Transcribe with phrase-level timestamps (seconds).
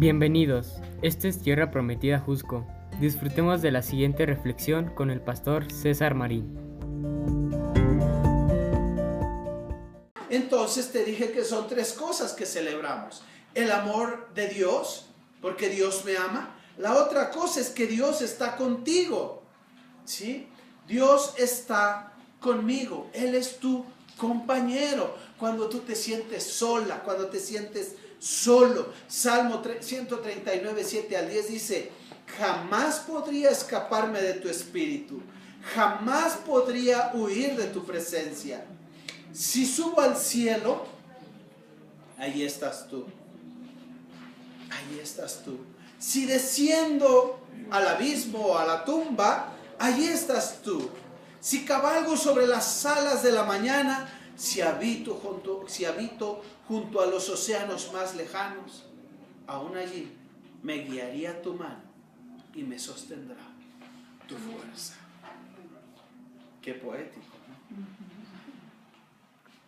[0.00, 2.66] Bienvenidos, esta es Tierra Prometida Jusco.
[3.00, 6.56] Disfrutemos de la siguiente reflexión con el pastor César Marín.
[10.30, 13.20] Entonces te dije que son tres cosas que celebramos.
[13.54, 15.04] El amor de Dios,
[15.42, 16.56] porque Dios me ama.
[16.78, 19.42] La otra cosa es que Dios está contigo.
[20.06, 20.48] ¿Sí?
[20.88, 23.10] Dios está conmigo.
[23.12, 23.84] Él es tu
[24.16, 25.14] compañero.
[25.38, 28.92] Cuando tú te sientes sola, cuando te sientes solo.
[29.08, 31.90] Salmo 139, 7 al 10 dice,
[32.38, 35.20] jamás podría escaparme de tu espíritu.
[35.74, 38.64] Jamás podría huir de tu presencia.
[39.32, 40.86] Si subo al cielo,
[42.16, 43.06] ahí estás tú.
[44.70, 45.58] Ahí estás tú.
[45.98, 50.90] Si desciendo al abismo o a la tumba, ahí estás tú.
[51.40, 54.08] Si cabalgo sobre las alas de la mañana,
[54.40, 58.86] si habito junto, si habito junto a los océanos más lejanos,
[59.46, 60.10] aún allí
[60.62, 61.82] me guiaría tu mano
[62.54, 63.36] y me sostendrá
[64.26, 64.94] tu fuerza.
[66.62, 67.36] Qué poético,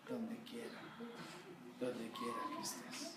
[0.08, 0.80] Donde quiera,
[1.78, 3.12] donde quiera que estés.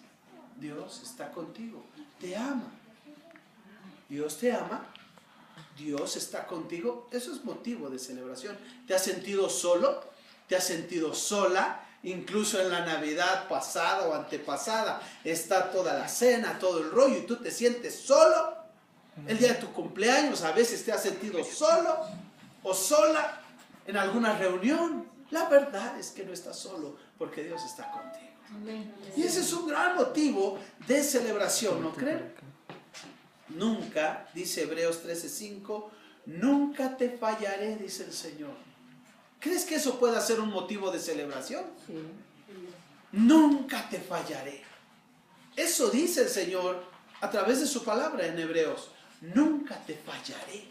[0.60, 1.86] Dios está contigo,
[2.20, 2.70] te ama.
[4.10, 4.86] Dios te ama,
[5.78, 7.08] Dios está contigo.
[7.14, 8.58] Eso es motivo de celebración.
[8.86, 10.15] ¿Te has sentido solo?
[10.48, 11.82] ¿Te has sentido sola?
[12.04, 17.26] Incluso en la Navidad pasada o antepasada está toda la cena, todo el rollo y
[17.26, 18.56] tú te sientes solo.
[19.28, 21.98] El día de tu cumpleaños a veces te has sentido solo
[22.62, 23.42] o sola
[23.88, 25.08] en alguna reunión.
[25.32, 28.26] La verdad es que no estás solo porque Dios está contigo.
[29.16, 32.34] Y ese es un gran motivo de celebración, ¿no creen?
[33.50, 35.90] Nunca, dice Hebreos 13:5,
[36.28, 38.56] nunca te fallaré, dice el Señor.
[39.46, 41.64] ¿Crees que eso pueda ser un motivo de celebración?
[43.12, 44.64] Nunca te fallaré.
[45.56, 46.84] Eso dice el Señor
[47.22, 48.90] a través de su palabra en Hebreos.
[49.22, 50.66] Nunca te fallaré.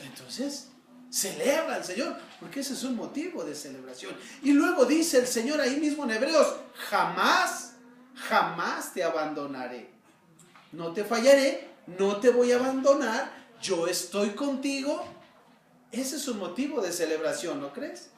[0.00, 0.68] Entonces,
[1.08, 4.14] celebra al Señor, porque ese es un motivo de celebración.
[4.42, 6.56] Y luego dice el Señor ahí mismo en Hebreos,
[6.90, 7.72] jamás,
[8.14, 9.88] jamás te abandonaré.
[10.72, 15.21] No te fallaré, no te voy a abandonar, yo estoy contigo
[15.92, 18.08] ese es un motivo de celebración, ¿no crees?